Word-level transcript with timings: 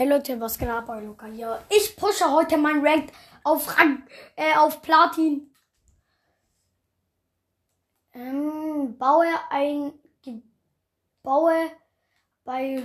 Hey 0.00 0.08
Leute, 0.08 0.40
was 0.40 0.56
geht 0.56 0.70
ab, 0.70 0.88
euer 0.88 1.02
Luca 1.02 1.26
hier? 1.26 1.62
Ich 1.68 1.94
pushe 1.94 2.24
heute 2.32 2.56
mein 2.56 2.80
Rank 2.80 3.12
auf 3.44 3.76
Rang, 3.76 4.02
äh, 4.34 4.56
auf 4.56 4.80
Platin. 4.80 5.54
Ähm, 8.14 8.96
baue 8.96 9.26
ein, 9.50 9.92
baue 11.22 11.70
bei, 12.44 12.82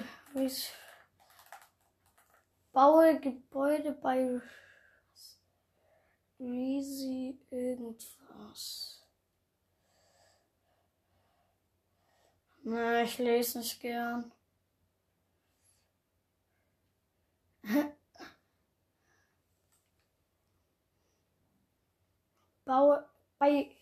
baue 2.74 3.20
Gebäude 3.22 3.94
bei 3.94 4.42
Reezy 6.38 7.40
irgendwas. 7.50 9.02
Na, 12.64 13.04
ich 13.04 13.18
lese 13.20 13.60
nicht 13.60 13.80
gern. 13.80 14.35
Baue 22.66 23.06
bei 23.40 23.76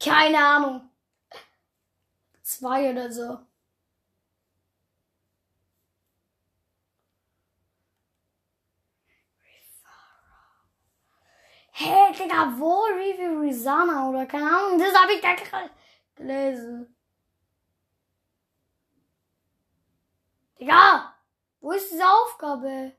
keine 0.00 0.38
Ahnung. 0.38 0.90
Zwei 2.42 2.90
oder 2.90 3.12
so. 3.12 3.38
Hä, 11.72 11.84
hey, 11.84 12.07
Digga, 12.18 12.52
wo? 12.58 12.84
Review 12.84 13.40
Rizana 13.40 14.08
oder 14.08 14.26
keine 14.26 14.50
Ahnung. 14.50 14.78
Das 14.78 14.94
habe 14.94 15.12
ich 15.12 15.20
da 15.20 15.34
gerade 15.34 15.70
gelesen. 16.16 16.94
Digga, 20.58 21.14
wo 21.60 21.72
ist 21.72 21.90
diese 21.92 22.08
Aufgabe? 22.08 22.92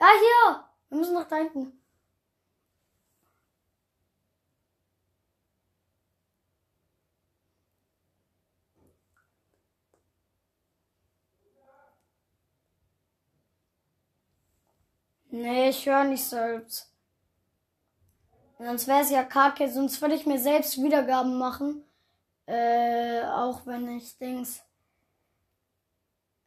Ja, 0.00 0.06
hier. 0.18 0.64
Wir 0.88 0.98
müssen 0.98 1.14
nach 1.14 1.28
da 1.28 1.36
hinten. 1.36 1.82
Nee, 15.30 15.68
ich 15.68 15.84
höre 15.86 16.04
nicht 16.04 16.24
selbst. 16.24 16.95
Sonst 18.58 18.86
wäre 18.86 19.02
es 19.02 19.10
ja 19.10 19.22
kacke, 19.22 19.70
sonst 19.70 20.00
würde 20.00 20.14
ich 20.14 20.26
mir 20.26 20.38
selbst 20.38 20.82
Wiedergaben 20.82 21.38
machen. 21.38 21.84
Äh, 22.46 23.22
auch 23.24 23.66
wenn 23.66 23.96
ich 23.96 24.16
Dings. 24.18 24.62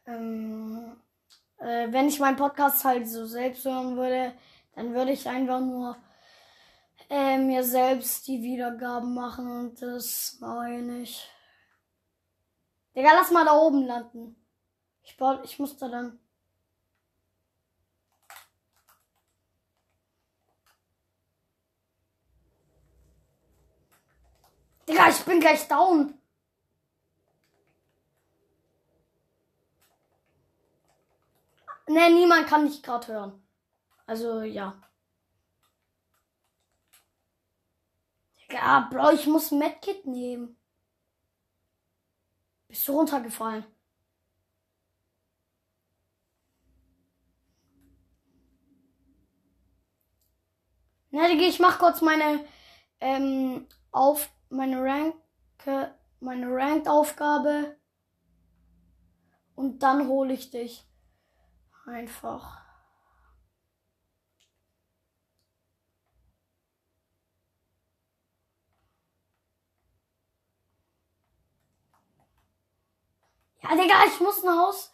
Ähm, 0.08 0.96
äh, 1.58 1.92
wenn 1.92 2.08
ich 2.08 2.20
meinen 2.20 2.38
Podcast 2.38 2.84
halt 2.84 3.08
so 3.08 3.26
selbst 3.26 3.66
hören 3.66 3.96
würde, 3.96 4.34
dann 4.76 4.94
würde 4.94 5.12
ich 5.12 5.28
einfach 5.28 5.60
nur 5.60 5.98
äh, 7.10 7.38
mir 7.38 7.64
selbst 7.64 8.28
die 8.28 8.42
Wiedergaben 8.42 9.14
machen 9.14 9.48
und 9.48 9.82
das 9.82 10.38
mache 10.40 10.74
ich. 11.02 11.30
Digga, 12.96 13.12
lass 13.14 13.32
mal 13.32 13.46
da 13.46 13.54
oben 13.54 13.86
landen. 13.86 14.36
Ich, 15.04 15.18
ich 15.44 15.60
muss 15.60 15.78
da 15.78 15.90
dann. 15.90 16.20
Digga, 24.90 25.08
ich 25.10 25.24
bin 25.24 25.40
gleich 25.40 25.68
down. 25.68 26.16
Ne, 31.88 32.10
niemand 32.10 32.48
kann 32.48 32.64
mich 32.64 32.82
gerade 32.82 33.08
hören. 33.08 33.48
Also, 34.08 34.42
ja. 34.42 34.82
Digga, 38.42 38.90
Bro, 38.92 39.12
ich 39.12 39.28
muss 39.28 39.52
Medkit 39.52 40.08
nehmen. 40.08 40.58
Bist 42.68 42.88
du 42.88 42.94
runtergefallen? 42.94 43.66
Na, 51.12 51.28
Digga, 51.28 51.44
ich 51.44 51.60
mach 51.60 51.78
kurz 51.78 52.02
meine, 52.02 52.44
ähm, 53.00 53.68
auf, 53.92 54.30
meine 54.50 54.82
Rank, 54.84 55.16
meine 56.22 56.48
Ranked-Aufgabe. 56.54 57.76
Und 59.54 59.84
dann 59.84 60.08
hole 60.08 60.34
ich 60.34 60.50
dich. 60.50 60.88
Einfach. 61.86 62.62
Ja, 73.62 73.76
Digga, 73.76 74.06
ich 74.08 74.20
muss 74.20 74.44
ein 74.44 74.50
Haus 74.58 74.92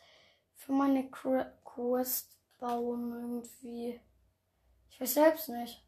für 0.56 0.72
meine 0.74 1.04
Qu- 1.10 1.52
Quest 1.66 2.38
bauen 2.60 3.12
irgendwie. 3.14 4.00
Ich 4.92 5.02
weiß 5.02 5.16
selbst 5.16 5.50
nicht. 5.50 5.85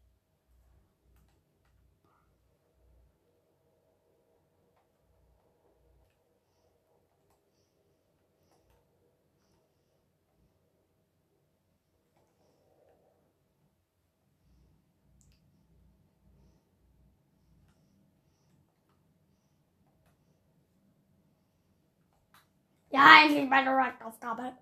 Ja, 22.98 23.22
endlich 23.22 23.48
meine 23.48 23.70
Rank-Aufgabe. 23.70 24.58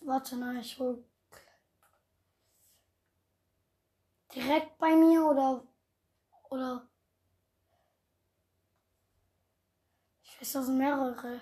Warte, 0.00 0.36
nein, 0.36 0.56
ich 0.56 0.76
hol. 0.80 1.04
Direkt 4.34 4.76
bei 4.78 4.96
mir 4.96 5.24
oder. 5.24 5.62
Oder. 6.50 6.88
Ich 10.24 10.40
weiß, 10.40 10.52
das 10.54 10.66
sind 10.66 10.78
mehrere. 10.78 11.40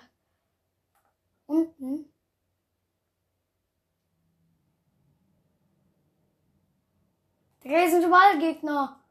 Unten. 1.47 2.13
Digga, 7.63 7.79
hier 7.79 7.89
sind 7.89 8.03
überall 8.03 8.37
Gegner. 8.37 9.06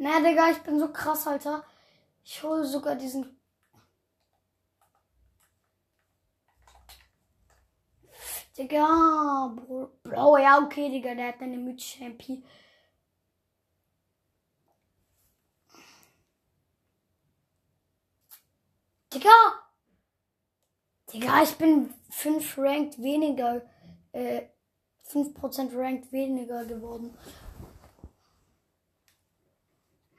Na, 0.00 0.20
Digga, 0.20 0.50
ich 0.50 0.58
bin 0.58 0.78
so 0.78 0.92
krass, 0.92 1.26
Alter. 1.26 1.64
Ich 2.24 2.42
hole 2.42 2.64
sogar 2.64 2.94
diesen. 2.94 3.36
Digga, 8.56 9.52
Bro, 9.56 9.90
Bro, 10.04 10.38
ja, 10.38 10.58
okay, 10.58 10.88
Digga, 10.90 11.14
der 11.14 11.28
hat 11.28 11.40
eine 11.40 11.56
mythische 11.56 12.04
MP. 12.04 12.42
Digga! 19.12 19.30
Digga, 21.12 21.42
ich 21.42 21.56
bin 21.56 21.92
5 22.10 22.58
Ranked 22.58 23.02
weniger, 23.02 23.62
äh, 24.12 24.42
5% 25.02 25.74
Ranked 25.74 26.12
weniger 26.12 26.64
geworden. 26.64 27.16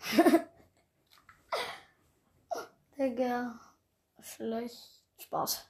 Digga. 2.98 3.60
Schlecht. 4.22 5.04
Spaß. 5.20 5.70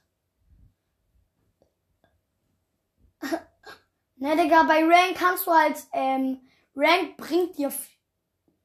ne, 4.16 4.36
Digga, 4.38 4.64
bei 4.64 4.84
Rank 4.84 5.18
kannst 5.18 5.46
du 5.48 5.52
halt, 5.52 5.78
ähm, 5.94 6.42
Rank 6.76 7.18
bringt 7.18 7.58
dir 7.58 7.72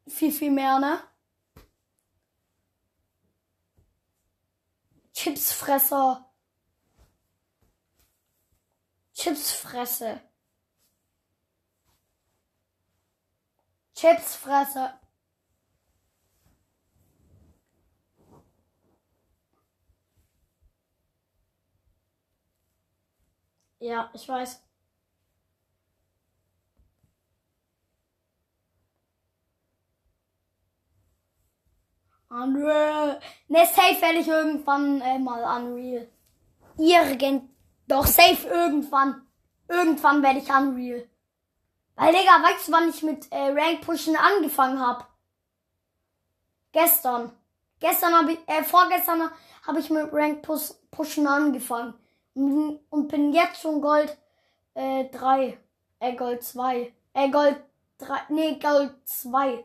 viel, 0.06 0.32
viel 0.32 0.50
mehr, 0.50 0.78
ne? 0.78 1.00
Chipsfresser. 5.12 6.30
Chipsfresse. 9.14 10.20
Chipsfresser. 13.94 15.00
Ja, 23.84 24.08
ich 24.14 24.26
weiß. 24.26 24.62
Unreal. 32.30 33.20
Ne, 33.48 33.66
safe 33.66 34.00
werde 34.00 34.20
ich 34.20 34.28
irgendwann 34.28 35.02
äh, 35.02 35.18
mal 35.18 35.44
Unreal. 35.58 36.08
Irgend. 36.78 37.50
Doch, 37.86 38.06
safe 38.06 38.48
irgendwann. 38.48 39.26
Irgendwann 39.68 40.22
werde 40.22 40.38
ich 40.38 40.48
Unreal. 40.48 41.06
Weil, 41.96 42.12
Digga, 42.14 42.42
weißt 42.42 42.68
du, 42.68 42.72
wann 42.72 42.88
ich 42.88 43.02
mit 43.02 43.30
äh, 43.32 43.50
Rank 43.50 43.82
Pushen 43.82 44.16
angefangen 44.16 44.80
habe? 44.80 45.04
Gestern. 46.72 47.32
Gestern 47.80 48.14
habe 48.14 48.32
ich, 48.32 48.38
äh, 48.46 48.64
vorgestern 48.64 49.30
habe 49.66 49.80
ich 49.80 49.90
mit 49.90 50.10
Rank 50.10 50.40
Pushen 50.90 51.26
angefangen. 51.26 51.92
Mhm. 52.34 52.80
und 52.90 53.08
bin 53.08 53.32
jetzt 53.32 53.60
schon 53.60 53.80
Gold 53.80 54.16
äh, 54.74 55.08
3. 55.08 55.58
Äh, 56.00 56.16
Gold 56.16 56.42
2. 56.42 56.92
Äh, 57.12 57.30
Gold 57.30 57.62
3. 57.98 58.20
Nee, 58.28 58.58
Gold 58.58 58.94
2. 59.04 59.64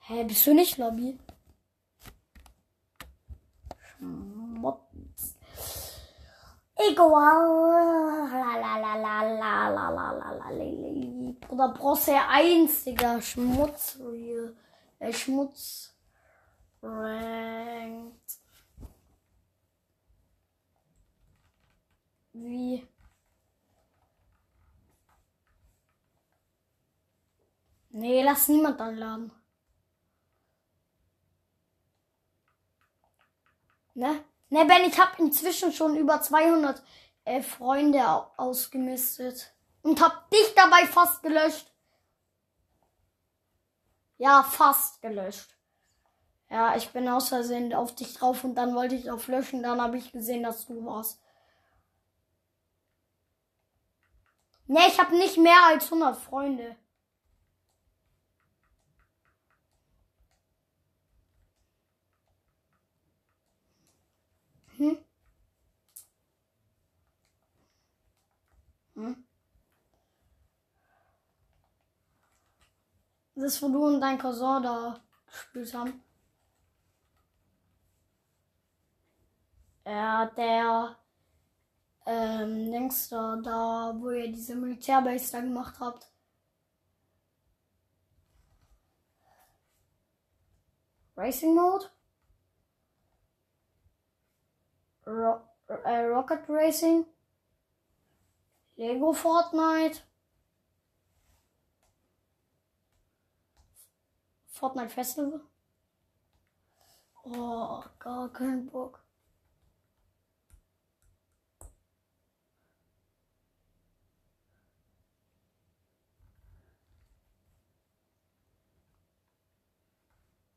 Hä, 0.00 0.24
bist 0.24 0.46
du 0.46 0.54
nicht 0.54 0.76
Lobby? 0.78 1.16
Schmutz. 3.98 5.36
Ego. 6.74 7.04
Oder 11.48 11.68
Bronze 11.74 12.14
1, 12.28 12.86
Schmutz. 13.20 13.98
Äh, 14.98 15.12
Schmutz. 15.12 15.89
Ranked. 16.82 18.40
Wie? 22.32 22.86
Nee, 27.90 28.22
lass 28.22 28.48
niemand 28.48 28.80
anladen. 28.80 29.32
Ne? 33.94 34.24
Ne, 34.48 34.64
Ben, 34.64 34.84
ich 34.88 34.98
habe 34.98 35.20
inzwischen 35.22 35.72
schon 35.72 35.96
über 35.96 36.22
200 36.22 36.82
äh, 37.24 37.42
Freunde 37.42 38.02
ausgemistet. 38.38 39.52
Und 39.82 40.00
hab 40.00 40.30
dich 40.30 40.54
dabei 40.54 40.86
fast 40.86 41.22
gelöscht. 41.22 41.72
Ja, 44.18 44.42
fast 44.42 45.00
gelöscht. 45.02 45.59
Ja, 46.50 46.76
ich 46.76 46.90
bin 46.90 47.08
aus 47.08 47.28
Versehen 47.30 47.72
auf 47.72 47.94
dich 47.94 48.12
drauf 48.14 48.44
und 48.44 48.54
dann 48.56 48.74
wollte 48.74 48.94
ich 48.94 49.10
auf 49.10 49.26
löschen. 49.28 49.62
Dann 49.62 49.80
habe 49.80 49.96
ich 49.98 50.12
gesehen, 50.12 50.42
dass 50.42 50.66
du 50.66 50.84
warst. 50.84 51.18
Ne, 54.68 54.80
ich 54.88 54.98
habe 54.98 55.16
nicht 55.18 55.36
mehr 55.36 55.66
als 55.66 55.90
100 55.90 56.16
Freunde. 56.16 56.74
Hm? 64.78 64.94
Hm? 68.96 69.12
Das, 73.34 73.60
wo 73.60 73.68
du 73.68 73.84
und 73.86 74.00
dein 74.00 74.18
Cousin 74.18 74.62
da 74.62 75.00
gespielt 75.26 75.74
haben. 75.74 76.00
Ja, 79.90 80.26
der 80.36 80.96
ähm, 82.06 82.70
Dings 82.70 83.08
da, 83.08 83.34
da, 83.42 83.92
wo 83.98 84.10
ihr 84.10 84.30
diese 84.30 84.54
Militärbase 84.54 85.32
da 85.32 85.40
gemacht 85.40 85.80
habt. 85.80 86.08
Racing 91.16 91.56
Mode? 91.56 91.90
Ro 95.06 95.40
äh, 95.66 96.04
Rocket 96.06 96.48
Racing, 96.48 97.04
Lego 98.76 99.12
Fortnite, 99.12 100.02
Fortnite 104.46 104.90
Festival. 104.90 105.40
Oh, 107.24 107.82
gar 107.98 108.32
kein 108.32 108.66
Bock. 108.66 109.09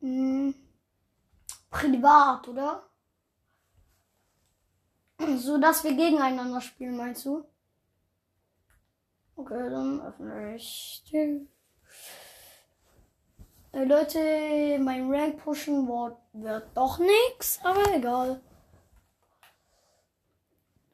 Hm. 0.03 0.53
Privat, 1.69 2.49
oder? 2.49 2.83
So 5.37 5.57
dass 5.57 5.85
wir 5.85 5.93
gegeneinander 5.93 6.59
spielen, 6.59 6.97
meinst 6.97 7.25
du? 7.25 7.45
Okay, 9.37 9.69
dann 9.69 10.01
öffne 10.01 10.55
ich 10.55 11.05
die. 11.09 11.47
Leute, 13.71 14.77
mein 14.79 15.09
Rank 15.09 15.41
pushen 15.41 15.87
wird, 15.87 16.17
wird 16.33 16.75
doch 16.75 16.99
nichts, 16.99 17.61
aber 17.63 17.95
egal. 17.95 18.41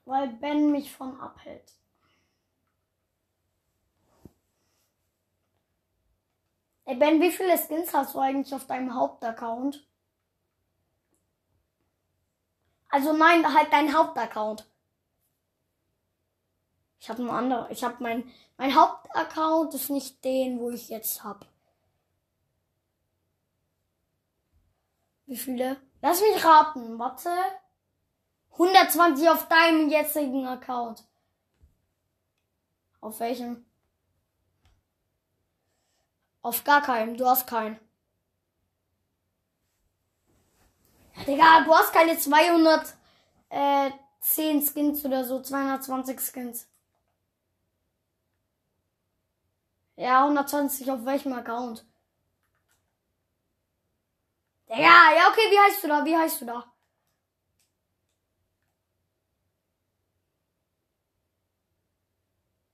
Weil 0.06 0.28
Ben 0.34 0.72
mich 0.72 0.94
von 0.94 1.20
abhält. 1.20 1.79
Ey 6.90 6.96
Ben, 6.96 7.22
wie 7.22 7.32
viele 7.32 7.56
Skins 7.56 7.94
hast 7.94 8.16
du 8.16 8.20
eigentlich 8.20 8.52
auf 8.52 8.66
deinem 8.66 8.96
Hauptaccount? 8.96 9.86
Also 12.90 13.14
nein, 13.14 13.46
halt 13.54 13.72
dein 13.72 13.96
Hauptaccount. 13.96 14.68
Ich 17.00 17.08
habe 17.08 17.20
einen 17.20 17.30
anderen. 17.30 17.72
Ich 17.72 17.84
habe 17.84 17.98
mein 18.00 18.32
mein 18.58 18.74
Hauptaccount 18.74 19.76
ist 19.76 19.92
nicht 19.92 20.26
den, 20.26 20.60
wo 20.60 20.72
ich 20.72 20.90
jetzt 20.90 21.24
hab. 21.24 21.46
Wie 25.28 25.38
viele? 25.38 25.78
Lass 26.02 26.22
mich 26.22 26.44
raten. 26.44 26.98
Warte. 26.98 27.30
120 28.54 29.30
auf 29.30 29.48
deinem 29.48 29.90
jetzigen 29.90 30.48
Account. 30.48 31.04
Auf 33.00 33.19
welchem? 33.19 33.69
Auf 36.42 36.64
gar 36.64 36.81
keinem. 36.81 37.18
Du 37.18 37.26
hast 37.26 37.48
keinen. 37.48 37.80
Digga, 41.28 41.62
du 41.66 41.74
hast 41.76 41.94
keine 41.94 42.18
210 42.18 42.94
äh, 43.50 43.92
Skins 44.22 45.06
oder 45.06 45.24
so, 45.26 45.42
220 45.42 46.19
Skins. 46.19 46.68
Ja, 49.98 50.24
120 50.24 50.90
auf 50.92 51.06
welchem 51.06 51.34
Account? 51.34 51.86
Digga, 54.69 55.12
ja, 55.18 55.28
okay, 55.30 55.52
wie 55.52 55.60
heißt 55.60 55.84
du 55.84 55.88
da? 55.90 56.06
Wie 56.06 56.16
heißt 56.18 56.42
du 56.42 56.46
da? 56.46 56.72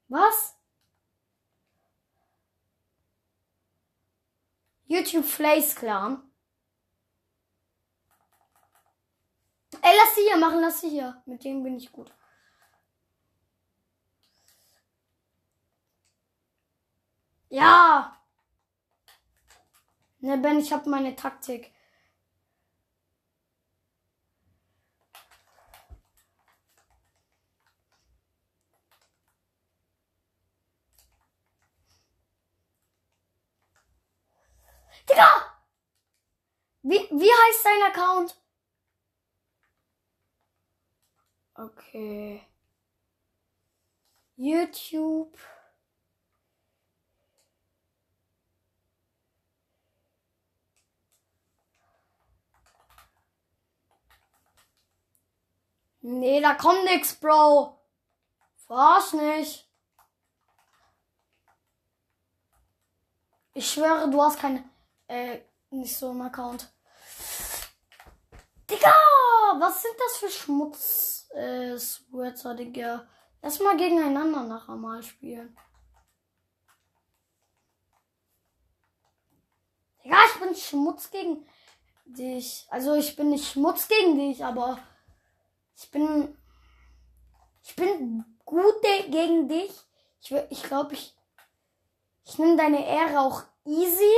Was? 0.10 0.54
YouTube 4.95 5.25
Flays 5.25 5.75
Clan. 5.75 6.21
Ey, 9.81 9.91
lass 9.97 10.15
sie 10.15 10.21
hier 10.21 10.37
machen, 10.37 10.61
lass 10.61 10.81
sie 10.81 10.89
hier. 10.89 11.21
Mit 11.25 11.43
dem 11.43 11.63
bin 11.63 11.75
ich 11.75 11.91
gut. 11.91 12.13
Ja. 17.49 18.17
Ne, 20.19 20.37
Ben, 20.37 20.59
ich 20.59 20.71
habe 20.71 20.89
meine 20.89 21.15
Taktik. 21.15 21.75
Digga! 35.09 35.57
Wie, 36.81 37.00
wie 37.12 37.31
heißt 37.31 37.65
dein 37.65 37.83
Account? 37.91 38.35
Okay. 41.55 42.45
YouTube. 44.35 45.38
Nee, 56.01 56.39
da 56.39 56.53
kommt 56.53 56.83
nix, 56.83 57.15
Bro. 57.15 57.79
Verarsch 58.67 59.13
nicht. 59.13 59.67
Ich 63.55 63.71
schwöre, 63.71 64.09
du 64.12 64.21
hast 64.21 64.38
kein, 64.39 64.69
äh, 65.07 65.39
nicht 65.69 65.95
so 65.97 66.09
einen 66.09 66.21
Account. 66.21 66.71
Digga, 68.69 68.93
was 69.59 69.81
sind 69.81 69.95
das 70.00 70.17
für 70.17 70.29
Schmutz, 70.29 71.27
äh, 71.33 71.77
Sweater, 71.77 72.55
Digga? 72.55 73.07
Lass 73.41 73.59
mal 73.59 73.77
gegeneinander 73.77 74.43
nachher 74.43 74.75
mal 74.75 75.03
spielen. 75.03 75.55
Digga, 80.03 80.17
ich 80.33 80.39
bin 80.39 80.55
Schmutz 80.55 81.12
gegen 81.12 81.45
dich. 82.05 82.67
Also 82.69 82.95
ich 82.95 83.15
bin 83.15 83.29
nicht 83.29 83.51
Schmutz 83.51 83.88
gegen 83.88 84.17
dich, 84.17 84.43
aber 84.43 84.79
ich 85.75 85.89
bin. 85.91 86.38
Ich 87.63 87.75
bin 87.75 88.24
gut 88.45 88.81
gegen 88.81 89.47
dich. 89.47 89.71
Ich, 90.21 90.31
ich 90.50 90.63
glaube, 90.63 90.93
ich. 90.93 91.15
Ich 92.27 92.39
nehme 92.39 92.57
deine 92.57 92.88
Ehre 92.88 93.19
auch 93.19 93.43
easy. 93.65 94.13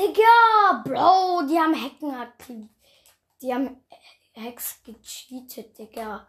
Digga, 0.00 0.82
Bro, 0.82 1.42
die 1.42 1.58
haben 1.60 1.74
Hacken 1.74 2.14
aktiviert. 2.14 2.70
Die 3.42 3.52
haben 3.52 3.84
Hacks 4.34 4.82
gecheatet, 4.82 5.76
Digga. 5.76 6.26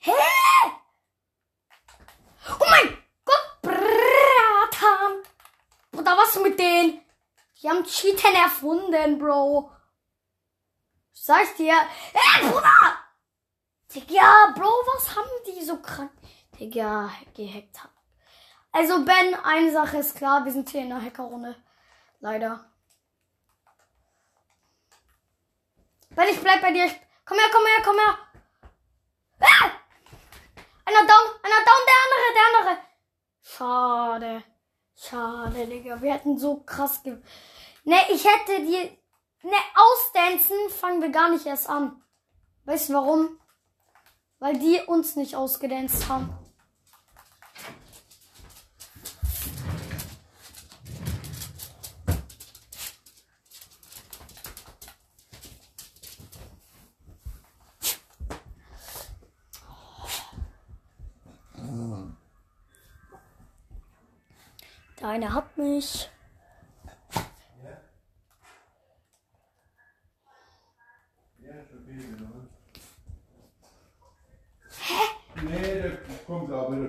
Hä? 0.00 0.10
Oh 2.48 2.64
mein 2.70 2.98
Gott, 3.24 3.62
Bratan. 3.62 5.22
Bruder, 5.92 6.16
was 6.16 6.34
mit 6.42 6.58
denen? 6.58 7.02
Die 7.62 7.68
haben 7.68 7.84
Cheaten 7.84 8.34
erfunden, 8.34 9.20
Bro. 9.20 9.70
Sag 11.12 11.44
ich 11.44 11.54
dir. 11.54 11.88
Ey, 12.12 12.50
Bruder! 12.50 13.05
Digga, 13.94 14.52
Bro, 14.54 14.66
was 14.66 15.16
haben 15.16 15.28
die 15.46 15.64
so 15.64 15.76
krank? 15.80 16.12
Digga, 16.58 17.10
gehackt 17.34 17.82
haben. 17.82 17.92
Also, 18.72 19.04
Ben, 19.04 19.34
eine 19.44 19.72
Sache 19.72 19.98
ist 19.98 20.16
klar, 20.16 20.44
wir 20.44 20.52
sind 20.52 20.68
hier 20.68 20.82
in 20.82 20.90
der 20.90 21.00
Hackerrunde. 21.02 21.56
Leider. 22.20 22.64
Ben, 26.10 26.28
ich 26.28 26.40
bleib 26.40 26.60
bei 26.60 26.72
dir. 26.72 26.90
Komm 27.24 27.38
her, 27.38 27.48
komm 27.52 27.66
her, 27.66 27.82
komm 27.84 27.96
her. 27.96 28.18
Ah! 29.40 29.70
Einer 30.84 31.06
down, 31.06 31.26
einer 31.42 31.64
down, 31.64 31.82
der 31.86 32.00
andere, 32.04 32.34
der 32.34 32.46
andere. 32.58 32.86
Schade. 33.42 34.44
Schade, 34.94 35.66
Digga. 35.66 36.00
Wir 36.00 36.14
hätten 36.14 36.38
so 36.38 36.62
krass 36.62 37.02
ge... 37.02 37.22
Ne, 37.84 37.96
ich 38.10 38.24
hätte 38.24 38.60
die... 38.60 38.98
Ne, 39.42 39.56
ausdancen 39.74 40.70
fangen 40.70 41.00
wir 41.00 41.10
gar 41.10 41.28
nicht 41.28 41.46
erst 41.46 41.68
an. 41.68 42.02
Weißt 42.64 42.88
du 42.88 42.94
warum? 42.94 43.40
Weil 44.38 44.58
die 44.58 44.80
uns 44.86 45.16
nicht 45.16 45.34
ausgedanzt 45.34 46.08
haben. 46.08 46.36
Der 65.00 65.08
eine 65.08 65.32
hat 65.32 65.56
mich. 65.56 66.10
Nee, 75.42 75.82
der 75.82 75.98
kommt 76.26 76.50
auch 76.50 76.72
wieder, 76.72 76.88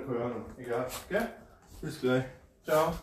keine 0.57 0.75
Ahnung. 0.75 0.87
Egal, 0.87 0.87
gell? 1.09 1.27
Bis 1.81 2.01
gleich. 2.01 2.25
Ciao. 2.63 2.93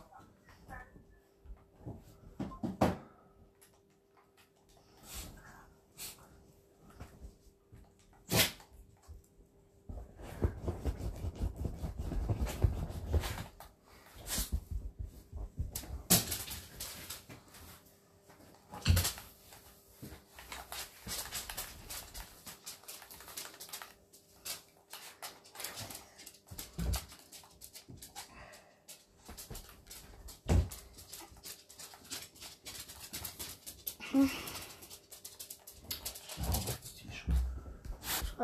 Ich 34.14 34.32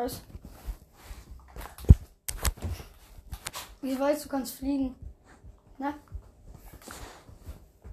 weiß. 0.01 0.23
Ich 3.83 3.99
weiß, 3.99 4.23
du 4.23 4.29
kannst 4.29 4.55
fliegen. 4.55 4.95
Ne? 5.79 5.95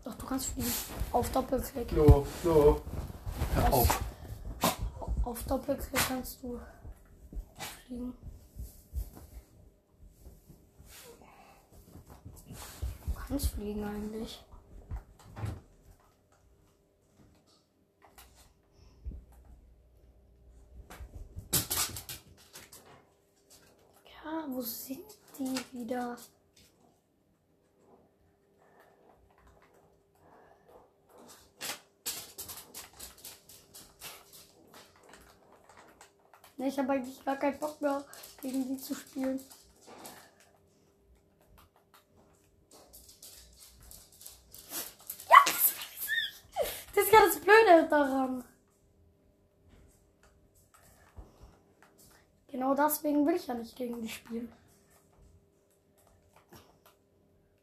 Doch, 0.04 0.16
du 0.16 0.26
kannst 0.26 0.48
fliegen. 0.48 0.72
Auf 1.12 1.30
Doppelklick. 1.32 1.90
Flo, 1.90 2.26
Flo. 2.42 2.82
Hör 3.56 3.74
auf. 3.74 4.04
Auf 5.24 5.44
Doppelklick 5.44 6.08
kannst 6.08 6.44
du 6.44 6.60
fliegen. 7.86 8.14
Du 13.06 13.14
kannst 13.28 13.48
fliegen 13.48 13.84
eigentlich. 13.84 14.44
Ja, 24.28 24.46
wo 24.50 24.62
sind 24.62 25.06
die 25.40 25.58
wieder? 25.72 26.18
Ne, 36.58 36.67
ich 36.78 36.84
habe 36.84 36.94
eigentlich 36.94 37.26
gar 37.26 37.38
keinen 37.38 37.58
Bock 37.58 37.82
mehr, 37.82 38.06
gegen 38.40 38.68
die 38.68 38.78
zu 38.78 38.94
spielen. 38.94 39.40
Ja, 45.28 45.38
das, 46.94 47.04
ist 47.04 47.12
ja 47.12 47.20
das 47.26 47.40
Blöde 47.40 47.88
daran. 47.90 48.44
Genau 52.50 52.76
deswegen 52.76 53.26
will 53.26 53.38
ich 53.38 53.48
ja 53.48 53.56
nicht 53.56 53.76
gegen 53.76 54.00
die 54.00 54.10
spielen. 54.10 54.54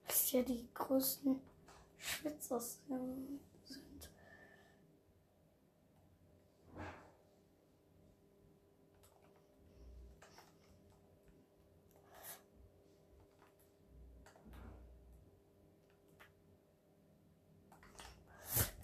Das 0.09 0.25
ist 0.25 0.33
ja 0.33 0.42
die 0.42 0.68
größten 0.75 1.40
Schwitzer 1.99 2.59
sind. 2.59 3.44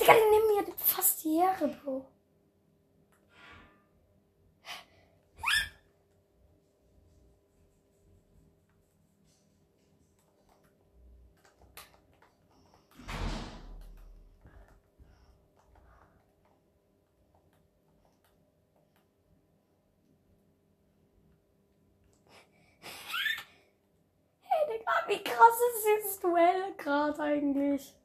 Digga, 0.00 0.14
die 0.14 0.30
nehmen 0.30 0.46
mir 0.56 0.74
Digga, 24.68 24.92
wie 25.06 25.22
krass 25.22 25.58
ist 25.74 25.86
dieses 25.86 26.20
Duell 26.20 26.74
gerade 26.76 27.20
eigentlich? 27.22 27.99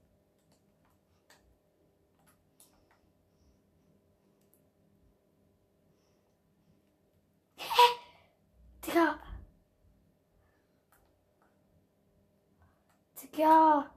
Digga! 13.36 13.92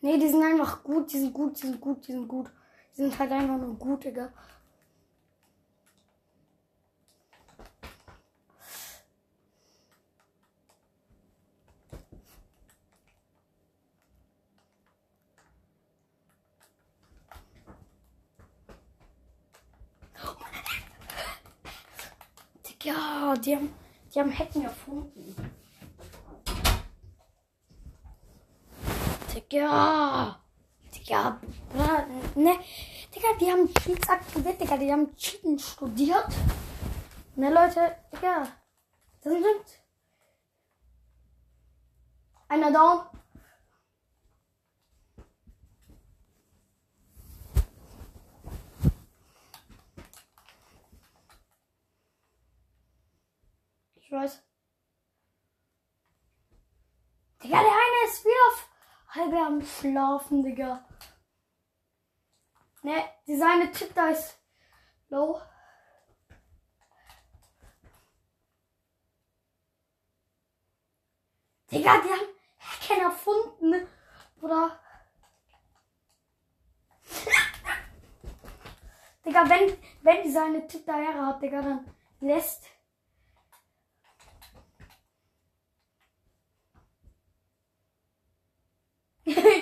Nee, 0.00 0.18
die 0.18 0.28
sind 0.28 0.42
einfach 0.42 0.82
gut, 0.82 1.12
die 1.12 1.20
sind 1.20 1.32
gut, 1.32 1.62
die 1.62 1.66
sind 1.66 1.80
gut, 1.80 2.08
die 2.08 2.12
sind 2.12 2.26
gut. 2.26 2.50
Die 2.96 3.02
sind 3.02 3.16
halt 3.16 3.30
einfach 3.30 3.58
nur 3.58 3.76
gut, 3.76 4.02
Digga. 4.02 4.32
Digga, 22.82 23.34
die 23.36 23.56
haben, 23.56 23.74
die 24.12 24.20
haben 24.20 24.36
Hacken 24.36 24.64
erfunden. 24.64 25.36
Digga. 29.32 30.40
Digga. 30.94 31.40
Ne. 32.34 32.58
Digga, 33.14 33.28
die 33.40 33.50
haben 33.50 33.72
Cheats 33.74 34.08
aktiviert, 34.08 34.60
Digga. 34.60 34.76
Die 34.76 34.92
haben 34.92 35.14
Cheaten 35.16 35.58
studiert. 35.58 36.26
Ne, 37.36 37.52
Leute. 37.52 37.96
Digga. 38.12 38.48
Das 39.22 39.32
sind. 39.32 39.82
Einer 42.48 42.72
down. 42.72 43.11
Weiß. 54.12 54.42
Digga, 57.42 57.62
der 57.62 57.72
eine 57.72 58.04
ist 58.06 58.22
wieder 58.26 58.46
auf 58.48 58.68
halbe 59.08 59.38
am 59.38 59.62
Schlafen, 59.62 60.42
Digga. 60.42 60.86
Ne, 62.82 63.08
dieser 63.26 63.52
eine 63.52 63.72
Typ 63.72 63.94
da 63.94 64.10
ist 64.10 64.38
low. 65.08 65.40
Digga, 71.70 72.02
die 72.02 72.10
haben 72.10 72.28
Hacken 72.58 73.02
erfunden? 73.02 73.88
Oder? 74.42 74.78
Digga, 79.24 79.48
wenn, 79.48 79.78
wenn 80.02 80.22
dieser 80.22 80.44
eine 80.44 80.66
Typ 80.66 80.84
da 80.84 80.98
hat, 80.98 81.40
Digga, 81.40 81.62
dann 81.62 81.90
lässt 82.20 82.68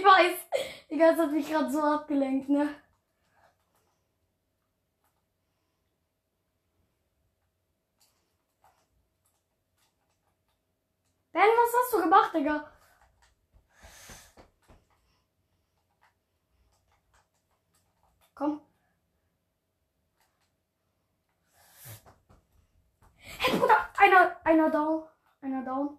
ich 0.01 0.07
weiß. 0.07 0.33
Digga, 0.91 1.11
das 1.11 1.19
hat 1.21 1.33
mich 1.33 1.49
gerade 1.49 1.71
so 1.71 1.83
abgelenkt, 1.83 2.49
ne? 2.49 2.75
Ben, 11.33 11.43
was 11.43 11.75
hast 11.79 11.93
du 11.93 12.01
gemacht, 12.03 12.35
Digga? 12.35 12.73
Komm. 18.35 18.61
Hey, 23.39 23.57
Bruder, 23.59 23.89
einer, 23.99 24.37
einer 24.45 24.71
down, 24.71 25.05
einer 25.43 25.63
down, 25.63 25.99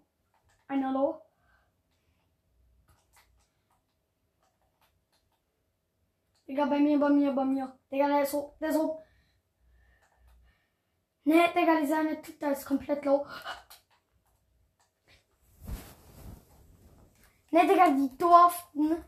einer 0.67 0.91
low. 0.91 1.30
Digga, 6.51 6.65
bei 6.65 6.79
mir, 6.79 6.99
bei 6.99 7.09
mir, 7.09 7.31
bei 7.31 7.45
mir. 7.45 7.79
Digga, 7.89 8.07
der 8.09 8.23
ist 8.23 8.31
so, 8.31 8.57
der 8.59 8.69
ist 8.71 8.75
so. 8.75 9.01
Ne, 11.23 11.47
Digga, 11.55 11.79
dieser 11.79 11.99
eine 11.99 12.21
Typ, 12.21 12.41
der 12.41 12.51
ist 12.51 12.65
komplett 12.65 13.05
low. 13.05 13.25
Ne, 17.51 17.67
Digga, 17.67 17.91
die 17.91 18.17
durften 18.17 19.05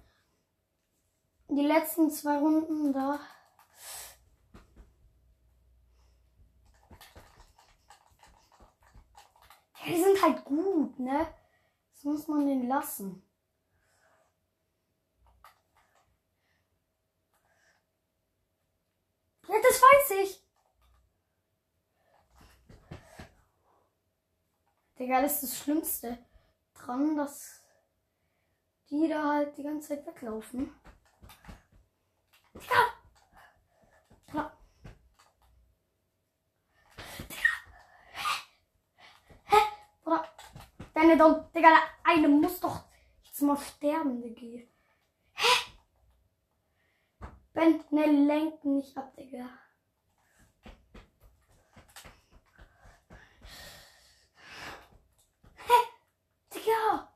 die 1.50 1.68
letzten 1.68 2.10
zwei 2.12 2.38
Runden 2.38 2.94
da. 2.94 3.20
Die 9.86 10.02
sind 10.02 10.24
halt 10.24 10.46
gut, 10.46 10.98
ne? 10.98 11.28
Das 11.92 12.06
muss 12.06 12.26
man 12.30 12.48
den 12.48 12.70
lassen. 12.70 13.22
Ja, 19.54 19.60
das 19.62 19.80
weiß 19.80 20.12
ich. 20.24 20.44
Digga, 24.98 25.22
das 25.22 25.44
ist 25.44 25.44
das 25.44 25.60
Schlimmste 25.60 26.18
dran, 26.74 27.16
dass 27.16 27.62
die 28.89 29.08
da 29.08 29.36
halt 29.36 29.56
die 29.56 29.62
ganze 29.62 29.89
Zeit 29.89 30.08
weglaufen. 30.08 30.74
Digga! 32.56 32.94
Digga! 34.26 34.54
Hä? 39.44 39.58
Oder? 40.06 40.30
Deine 40.96 41.16
Dom, 41.16 41.52
Digga, 41.54 41.78
eine 42.04 42.28
muss 42.28 42.60
doch 42.60 42.86
jetzt 43.24 43.42
mal 43.44 43.58
sterben, 43.58 44.20
Digga. 44.20 44.73
Ben, 47.63 47.80
ne, 47.91 48.06
lenk 48.08 48.65
nicht 48.65 48.97
ab, 48.97 49.15
Digga. 49.15 49.47
Digga! 56.54 57.10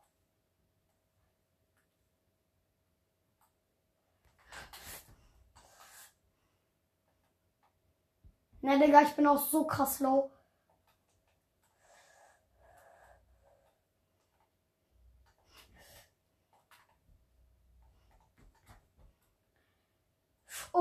Ne, 8.62 8.80
Digga, 8.80 9.02
ich 9.02 9.16
bin 9.18 9.28
auch 9.28 9.38
so 9.38 9.68
krass 9.68 10.00
low. 10.00 10.32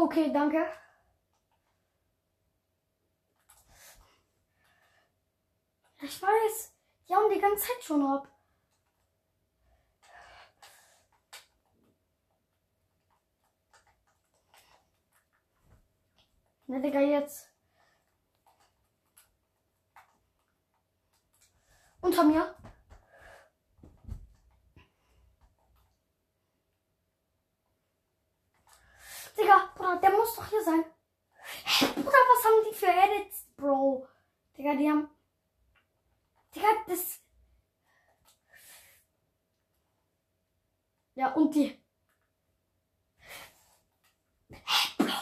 Okay, 0.06 0.32
danke. 0.32 0.64
Ich 6.00 6.22
weiß. 6.22 6.72
Die 7.08 7.14
haben 7.14 7.28
die 7.28 7.40
ganze 7.40 7.66
Zeit 7.66 7.82
schon 7.82 8.06
ab. 8.06 8.28
Ne, 16.68 16.80
Digga, 16.80 17.00
jetzt. 17.00 17.50
Unter 22.00 22.22
mir. 22.22 22.54
Digga, 29.36 29.70
Bruder, 29.74 29.96
der 29.96 30.10
muss 30.12 30.34
doch 30.34 30.46
hier 30.48 30.64
sein. 30.64 30.84
Hä, 31.64 31.86
Bruder, 31.94 32.10
was 32.10 32.44
haben 32.44 32.64
die 32.68 32.74
für 32.74 32.86
Edits, 32.86 33.46
Bro? 33.56 34.08
Digga, 34.56 34.74
die 34.74 34.90
haben. 34.90 35.10
Digga, 36.54 36.68
das. 36.86 37.20
Ja, 41.14 41.32
und 41.34 41.54
die. 41.54 41.78
Hä, 44.48 44.88
Bro? 44.98 45.12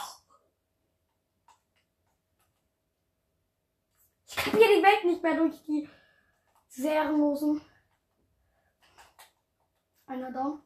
Ich 4.27 4.37
kapiere 4.37 4.77
die 4.77 4.83
Nicht 5.35 5.41
mehr 5.41 5.49
durch 5.49 5.65
die 5.67 5.89
Serienlosen. 6.69 7.61
Einer 10.07 10.31
da. 10.31 10.59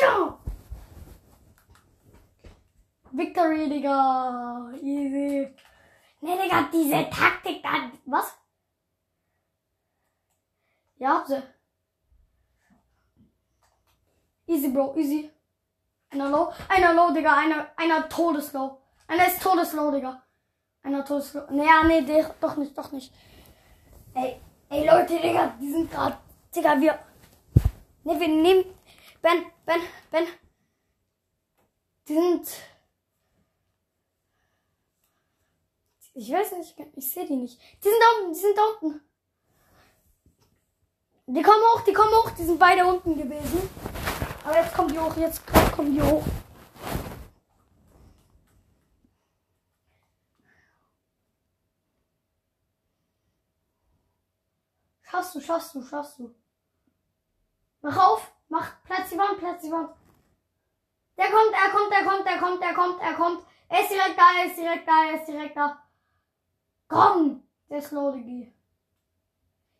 Ja! 0.00 0.38
Victory, 3.12 3.68
Digga. 3.68 4.70
Easy. 4.76 5.54
Ne, 6.20 6.42
Digga, 6.42 6.68
diese 6.72 7.10
Taktik 7.10 7.62
da. 7.62 7.90
Was? 8.06 8.38
Ja, 10.96 11.24
sie. 11.26 11.42
Easy, 14.46 14.68
Bro, 14.68 14.96
easy. 14.96 15.30
Einer 16.10 16.30
low, 16.30 16.52
einer 16.68 16.94
low, 16.94 17.12
Digga, 17.12 17.36
einer, 17.36 17.70
einer 17.76 18.08
todeslow. 18.08 18.83
Einer 19.06 19.26
ist 19.26 19.42
todeslow, 19.42 19.90
Digga. 19.90 20.22
Einer 20.82 21.04
todeslow. 21.04 21.42
Naja, 21.50 21.84
nee, 21.84 22.02
der, 22.02 22.34
doch 22.40 22.56
nicht, 22.56 22.76
doch 22.76 22.90
nicht. 22.92 23.12
Ey, 24.14 24.40
ey, 24.70 24.86
Leute, 24.86 25.20
Digga, 25.20 25.54
die 25.60 25.70
sind 25.70 25.90
gerade, 25.90 26.16
Digga, 26.54 26.80
wir, 26.80 26.98
ne, 28.04 28.20
wir 28.20 28.28
nehmen, 28.28 28.64
Ben, 29.20 29.44
Ben, 29.64 29.80
Ben, 30.10 30.26
die 32.06 32.14
sind, 32.14 32.48
ich 36.14 36.30
weiß 36.30 36.52
nicht, 36.52 36.76
ich 36.94 37.12
sehe 37.12 37.26
die 37.26 37.36
nicht. 37.36 37.58
Die 37.82 37.88
sind 37.88 38.00
da 38.00 38.20
unten, 38.20 38.34
die 38.34 38.40
sind 38.40 38.56
da 38.56 38.62
unten. 38.80 39.00
Die 41.26 41.42
kommen 41.42 41.62
hoch, 41.72 41.80
die 41.80 41.92
kommen 41.94 42.12
hoch, 42.12 42.30
die 42.32 42.44
sind 42.44 42.58
beide 42.58 42.84
unten 42.84 43.16
gewesen. 43.16 43.70
Aber 44.44 44.58
jetzt 44.58 44.74
kommen 44.74 44.92
die 44.92 44.98
hoch, 44.98 45.16
jetzt 45.16 45.40
kommen 45.72 45.94
die 45.94 46.02
hoch. 46.02 46.22
Schaffst 55.14 55.34
du, 55.36 55.40
schaffst 55.40 55.74
du, 55.76 55.82
schaffst 55.82 56.18
du. 56.18 56.34
Mach 57.82 57.96
auf, 57.96 58.32
mach, 58.48 58.82
platz 58.82 59.10
die 59.10 59.16
Wand, 59.16 59.38
platz 59.38 59.62
die 59.62 59.70
Wand. 59.70 59.94
Der 61.16 61.30
kommt, 61.30 61.52
er 61.52 61.70
kommt, 61.70 61.92
er 61.92 62.04
kommt, 62.04 62.26
er 62.26 62.38
kommt, 62.38 62.62
er 62.62 62.74
kommt, 62.74 63.00
er 63.00 63.14
kommt. 63.14 63.46
Er 63.68 63.80
ist 63.82 63.90
direkt 63.90 64.18
da, 64.18 64.24
er 64.36 64.46
ist 64.46 64.56
direkt 64.56 64.88
da, 64.88 65.04
er 65.04 65.14
ist 65.14 65.26
direkt 65.26 65.56
da. 65.56 65.84
Komm, 66.88 67.46
der 67.70 67.78
ist 67.78 67.92
low, 67.92 68.10
Diggi. 68.10 68.52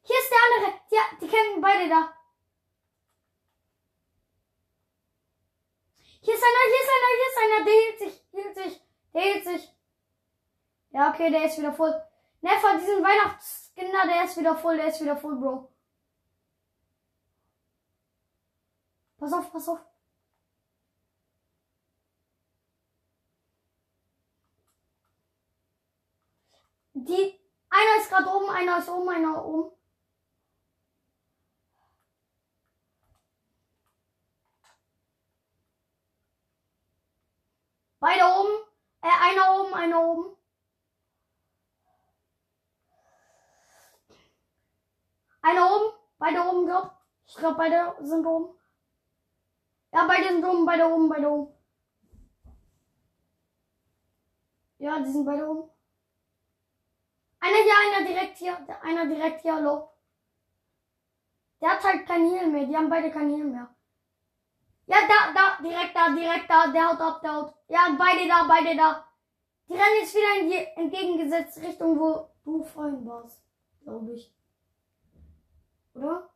Hier 0.02 0.18
ist 0.20 0.30
der 0.30 0.38
andere. 0.46 0.80
Ja, 0.92 1.02
die 1.20 1.26
kämpfen 1.26 1.60
beide 1.60 1.88
da. 1.88 2.12
Hier 6.20 6.34
ist 6.34 6.44
einer, 6.44 6.64
hier 6.70 6.82
ist 6.84 6.92
einer, 6.94 7.10
hier 7.18 7.28
ist 7.28 7.40
einer. 7.42 7.64
Der 7.64 7.74
hielt 7.74 7.98
sich, 7.98 8.24
hielt 8.30 8.54
sich, 8.54 8.82
der 9.12 9.22
hielt 9.22 9.44
sich. 9.44 9.74
Ja, 10.90 11.10
okay, 11.10 11.28
der 11.28 11.44
ist 11.46 11.58
wieder 11.58 11.72
voll. 11.72 12.00
Ne, 12.40 12.50
von 12.60 12.78
diesem 12.78 13.02
Weihnachtskinder, 13.76 14.06
der 14.06 14.24
ist 14.24 14.36
wieder 14.36 14.56
voll, 14.56 14.76
der 14.76 14.88
ist 14.88 15.00
wieder 15.00 15.16
voll, 15.16 15.36
Bro. 15.36 15.70
Pass 19.18 19.32
auf, 19.32 19.52
pass 19.52 19.68
auf. 19.68 19.80
Die, 26.94 27.40
einer 27.70 28.00
ist 28.00 28.08
gerade 28.08 28.28
oben, 28.30 28.48
einer 28.50 28.78
ist 28.78 28.88
oben, 28.88 29.08
einer 29.08 29.44
oben. 29.44 29.76
Beide 37.98 38.24
oben. 38.24 38.50
Äh, 39.00 39.08
einer 39.08 39.60
oben, 39.60 39.74
einer 39.74 40.00
oben. 40.02 40.36
Einer 45.44 45.70
oben. 45.70 45.92
Beide 46.24 46.40
oben, 46.40 46.64
glaub. 46.64 46.90
Ich 47.26 47.34
glaube, 47.34 47.56
beide 47.56 47.96
sind 48.00 48.24
oben. 48.24 48.58
Ja, 49.92 50.06
beide 50.06 50.28
sind 50.28 50.42
oben, 50.42 50.64
beide 50.64 50.86
oben, 50.86 51.08
beide 51.10 51.30
oben. 51.30 51.54
Ja, 54.78 55.00
die 55.00 55.12
sind 55.12 55.26
beide 55.26 55.46
oben. 55.46 55.70
Einer 57.40 57.62
hier, 57.66 57.74
einer 57.84 58.06
direkt 58.08 58.38
hier. 58.38 58.56
Einer 58.82 59.04
direkt 59.04 59.42
hier, 59.42 59.54
hallo. 59.54 59.90
Der 61.60 61.72
hat 61.72 61.84
halt 61.84 62.06
kein 62.06 62.24
Heal 62.30 62.46
mehr. 62.46 62.64
Die 62.68 62.76
haben 62.76 62.88
beide 62.88 63.10
kein 63.10 63.28
Heal 63.28 63.44
mehr. 63.44 63.68
Ja, 64.86 64.96
da, 65.06 65.34
da, 65.34 65.62
direkt 65.62 65.94
da, 65.94 66.08
direkt 66.08 66.48
da. 66.48 66.68
Der 66.68 66.88
haut 66.88 67.00
ab, 67.02 67.20
der 67.20 67.34
haut. 67.34 67.54
Ja, 67.68 67.94
beide 67.98 68.26
da, 68.26 68.44
beide 68.44 68.74
da. 68.74 69.06
Die 69.68 69.74
rennen 69.74 70.00
jetzt 70.00 70.14
wieder 70.14 70.40
in 70.40 70.48
die 70.48 70.80
entgegengesetzte 70.80 71.60
Richtung, 71.60 72.00
wo 72.00 72.30
du 72.46 72.64
vorhin 72.64 73.04
warst. 73.04 73.42
Glaube 73.82 74.14
ich. 74.14 74.34
Oder? 75.94 76.30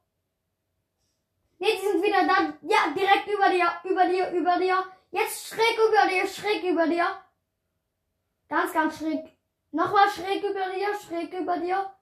Ne, 1.59 1.66
die 1.77 1.87
sind 1.87 2.03
wieder 2.03 2.27
da. 2.27 2.55
Ja, 2.62 2.94
direkt 2.94 3.27
über 3.27 3.51
dir, 3.51 3.68
über 3.85 4.07
dir, 4.07 4.31
über 4.31 4.59
dir. 4.59 4.85
Jetzt 5.11 5.49
schräg 5.49 5.77
über 5.77 6.09
dir, 6.09 6.27
schräg 6.27 6.62
über 6.64 6.87
dir. 6.87 7.07
Ganz, 8.49 8.73
ganz 8.73 8.99
schräg. 8.99 9.37
Nochmal 9.73 10.09
schräg 10.09 10.42
über 10.42 10.71
dir, 10.75 10.94
schräg 10.94 11.33
über 11.33 11.59
dir. 11.59 11.92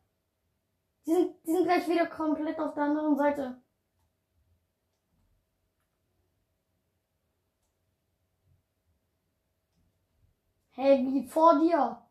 Die 1.06 1.12
sind, 1.12 1.36
die 1.46 1.52
sind 1.52 1.64
gleich 1.64 1.88
wieder 1.88 2.06
komplett 2.06 2.58
auf 2.58 2.74
der 2.74 2.84
anderen 2.84 3.16
Seite. 3.16 3.62
Hey, 10.72 11.06
wie 11.06 11.26
vor 11.26 11.58
dir? 11.58 12.05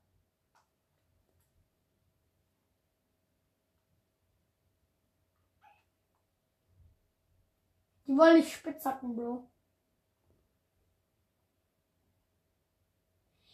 Die 8.16 8.20
wollen 8.20 8.38
nicht 8.38 8.54
spitzhacken, 8.54 9.14
Bro. 9.14 9.46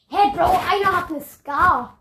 Hey, 0.08 0.30
Bro, 0.30 0.44
einer 0.44 0.98
hat 0.98 1.10
eine 1.10 1.20
Scar. 1.20 1.98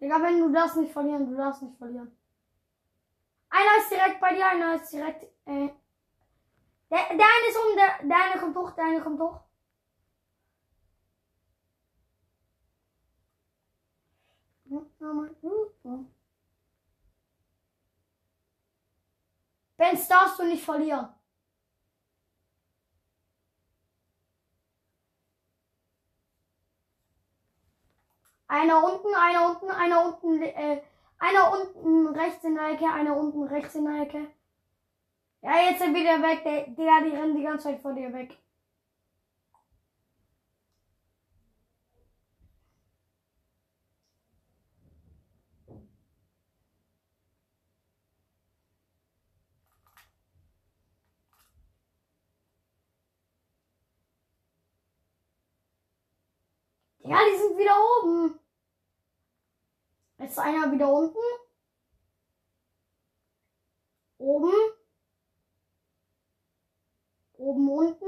Digga, 0.00 0.22
wenn 0.22 0.40
du 0.40 0.50
das 0.50 0.76
nicht 0.76 0.94
verlieren, 0.94 1.28
du 1.28 1.36
darfst 1.36 1.60
nicht 1.60 1.76
verlieren. 1.76 2.16
Einer 3.50 3.78
ist 3.78 3.90
direkt 3.90 4.18
bei 4.18 4.34
dir, 4.34 4.48
einer 4.48 4.76
ist 4.76 4.90
direkt, 4.90 5.24
äh, 5.44 5.68
der, 6.88 7.16
der 7.18 7.26
eine 7.26 7.48
ist 7.50 7.58
um, 7.58 7.76
der, 7.76 8.08
der 8.08 8.24
eine 8.24 8.40
kommt 8.40 8.56
hoch, 8.56 8.70
der 8.70 8.84
eine 8.86 9.02
kommt 9.02 9.20
hoch. 9.20 9.45
Benz 19.76 20.08
darfst 20.08 20.38
du 20.38 20.44
nicht 20.44 20.64
verlieren. 20.64 21.08
Einer 28.48 28.82
unten, 28.84 29.14
einer 29.14 29.50
unten, 29.50 29.70
einer 29.70 30.04
unten, 30.06 30.42
äh, 30.42 30.82
einer 31.18 31.52
unten 31.52 32.06
rechts 32.08 32.44
in 32.44 32.54
der 32.54 32.70
Ecke, 32.70 32.88
einer 32.88 33.16
unten 33.16 33.42
rechts 33.42 33.74
in 33.74 33.84
der 33.84 34.02
Ecke. 34.02 34.30
Ja, 35.42 35.60
jetzt 35.68 35.80
sind 35.80 35.94
wieder 35.94 36.22
weg, 36.22 36.42
der, 36.44 36.68
der, 36.68 37.02
die 37.04 37.16
rennen 37.16 37.36
die 37.36 37.42
ganze 37.42 37.64
Zeit 37.64 37.80
vor 37.80 37.92
dir 37.92 38.12
weg. 38.12 38.38
Ja, 57.16 57.22
die 57.24 57.38
sind 57.38 57.56
wieder 57.56 57.74
oben. 58.02 58.38
Jetzt 60.18 60.32
ist 60.32 60.38
einer 60.38 60.70
wieder 60.70 60.92
unten. 60.92 61.16
Oben. 64.18 64.52
Oben, 67.38 67.70
unten. 67.70 68.04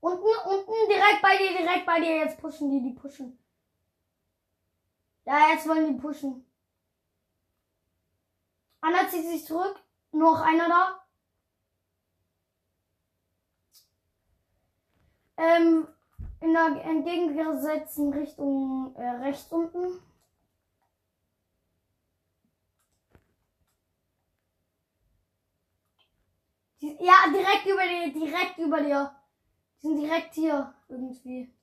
Unten, 0.00 0.22
unten, 0.22 0.88
direkt 0.88 1.20
bei 1.20 1.36
dir, 1.36 1.58
direkt 1.58 1.84
bei 1.84 1.98
dir. 1.98 2.16
Jetzt 2.16 2.38
pushen 2.38 2.70
die, 2.70 2.80
die 2.80 2.94
pushen. 2.94 3.36
Ja, 5.24 5.48
jetzt 5.50 5.68
wollen 5.68 5.96
die 5.96 6.00
pushen. 6.00 6.46
Einer 8.80 9.08
zieht 9.08 9.26
sich 9.26 9.44
zurück. 9.44 9.82
Noch 10.12 10.42
einer 10.42 10.68
da. 10.68 11.06
Ähm, 15.38 15.88
in 16.40 16.52
der 16.52 16.84
entgegengesetzten 16.84 18.12
Richtung 18.12 18.94
äh, 18.96 19.08
rechts 19.08 19.50
unten. 19.50 20.00
Die, 26.80 26.96
ja, 27.00 27.14
direkt 27.32 27.66
über 27.66 27.82
dir, 27.82 28.12
direkt 28.12 28.58
über 28.58 28.80
dir. 28.82 29.14
Die 29.76 29.86
sind 29.86 29.96
direkt 29.96 30.34
hier 30.34 30.74
irgendwie. 30.88 31.55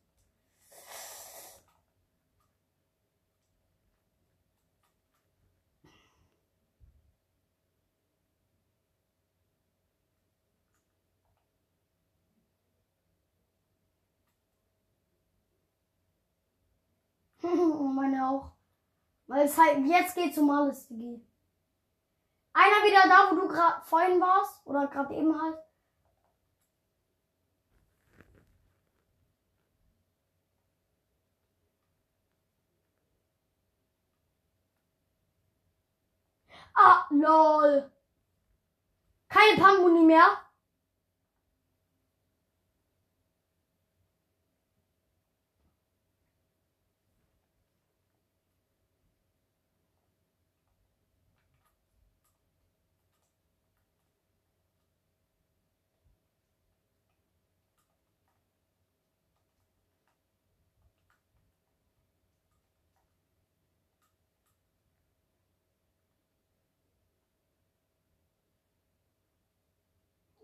Auch. 18.23 18.51
Weil 19.27 19.45
es 19.45 19.57
halt, 19.57 19.85
jetzt 19.85 20.15
geht's 20.15 20.37
um 20.37 20.49
alles, 20.49 20.87
Digi. 20.87 21.21
Einer 22.53 22.85
wieder 22.85 23.03
da, 23.09 23.31
wo 23.31 23.35
du 23.41 23.47
gerade 23.47 23.81
vorhin 23.85 24.21
warst? 24.21 24.65
Oder 24.65 24.87
gerade 24.87 25.13
eben 25.15 25.41
halt? 25.41 25.57
Ah, 36.75 37.05
lol. 37.09 37.91
Keine 39.29 39.57
Pambuni 39.59 40.05
mehr. 40.05 40.37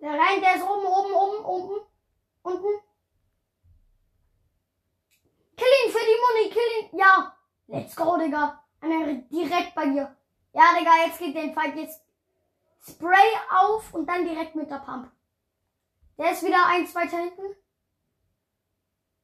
Der 0.01 0.12
rein, 0.12 0.41
der 0.41 0.55
ist 0.55 0.63
oben, 0.63 0.85
oben, 0.85 1.13
oben, 1.13 1.45
oben. 1.45 1.81
Unten. 2.41 2.83
Kill 5.57 5.67
ihn 5.85 5.91
für 5.91 5.99
die 5.99 6.21
Muni, 6.21 6.49
kill 6.49 6.91
ihn. 6.91 6.99
Ja. 6.99 7.35
Let's 7.67 7.95
go, 7.95 8.17
Digga. 8.17 8.63
Einer 8.81 9.13
direkt 9.13 9.75
bei 9.75 9.85
dir. 9.88 10.15
Ja, 10.53 10.73
Digga, 10.77 11.05
jetzt 11.05 11.19
geht 11.19 11.35
den 11.35 11.53
Fight 11.53 11.75
jetzt. 11.75 12.01
Spray 12.81 13.38
auf 13.51 13.93
und 13.93 14.07
dann 14.07 14.25
direkt 14.25 14.55
mit 14.55 14.71
der 14.71 14.79
Pump. 14.79 15.12
Der 16.17 16.31
ist 16.31 16.43
wieder 16.43 16.65
eins 16.65 16.95
weiter 16.95 17.17
hinten. 17.17 17.55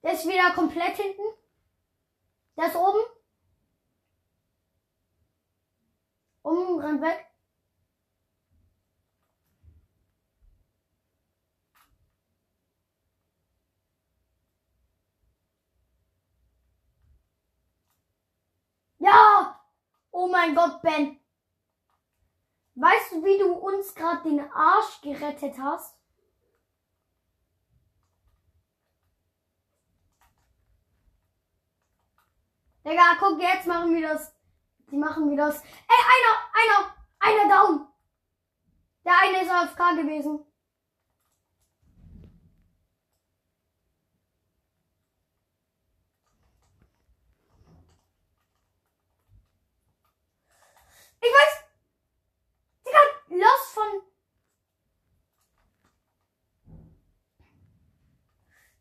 Der 0.03 0.13
ist 0.13 0.27
wieder 0.27 0.51
komplett 0.53 0.97
hinten. 0.97 1.23
Der 2.57 2.67
ist 2.67 2.75
oben. 2.75 2.99
Oben, 6.43 6.79
rennt 6.79 7.01
weg. 7.01 7.25
Ja! 19.05 19.61
Oh 20.11 20.27
mein 20.27 20.55
Gott, 20.55 20.81
Ben. 20.81 21.19
Weißt 22.73 23.11
du, 23.11 23.23
wie 23.23 23.37
du 23.37 23.53
uns 23.53 23.93
gerade 23.93 24.23
den 24.23 24.51
Arsch 24.51 24.99
gerettet 25.01 25.59
hast? 25.59 25.95
Digga, 32.83 33.15
guck, 33.19 33.39
jetzt 33.39 33.67
machen 33.67 33.93
wir 33.93 34.07
das. 34.07 34.33
Die 34.89 34.97
machen 34.97 35.29
wir 35.29 35.37
das. 35.37 35.61
Ey, 35.61 36.01
einer, 36.15 36.33
einer, 36.61 36.95
einer 37.19 37.55
down. 37.55 37.87
Der 39.03 39.13
eine 39.21 39.43
ist 39.43 39.51
AFK 39.51 40.01
gewesen. 40.01 40.43
Ich 51.25 51.31
weiß. 51.31 51.63
Digga, 52.85 52.99
los 53.29 53.61
von. 53.73 54.01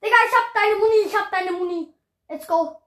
Digga, 0.02 0.16
ich 0.26 0.34
hab 0.36 0.52
deine 0.52 0.76
Muni, 0.76 1.06
ich 1.06 1.16
hab 1.16 1.30
deine 1.30 1.52
Muni. 1.52 1.94
Let's 2.28 2.46
go. 2.46 2.82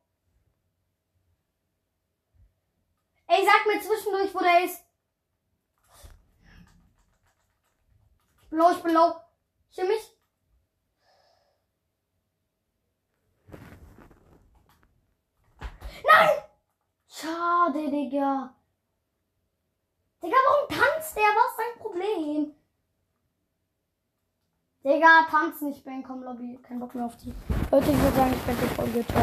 Ey, 3.25 3.43
sag 3.45 3.65
mir 3.65 3.81
zwischendurch, 3.81 4.33
wo 4.35 4.39
der 4.39 4.63
ist. 4.63 4.83
Ich 8.43 8.49
bin 8.49 8.59
low, 8.59 8.71
ich 8.71 8.83
bin 8.83 8.93
low. 8.93 9.15
Ich 9.71 9.77
mich. 9.77 10.17
Nein! 16.03 16.43
Schade, 17.07 17.89
Digga. 17.89 18.56
Der? 21.17 21.25
Was 21.25 21.51
ist 21.51 21.59
dein 21.59 21.81
Problem? 21.81 22.53
Digga, 24.83 25.27
tanz 25.29 25.61
nicht, 25.61 25.83
Ben, 25.83 26.03
komm, 26.03 26.23
Lobby. 26.23 26.59
Kein 26.63 26.79
Bock 26.79 26.95
mehr 26.95 27.05
auf 27.05 27.17
die. 27.17 27.33
Leute, 27.71 27.91
ich 27.91 27.99
würde 28.01 28.15
sagen, 28.15 28.33
ich 28.33 28.47
werde 28.47 28.61
die 28.61 28.75
Folge. 28.75 29.05